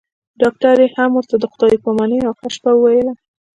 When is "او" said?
2.27-2.33